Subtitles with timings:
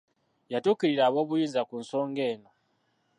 [0.51, 2.49] Yatuukirira ab'obuyinza ku nsonga eno.